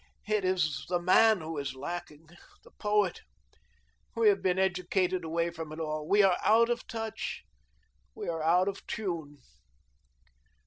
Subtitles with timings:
[0.27, 2.29] It is the man who is lacking,
[2.63, 3.21] the poet;
[4.15, 6.07] we have been educated away from it all.
[6.09, 7.43] We are out of touch.
[8.15, 9.37] We are out of tune."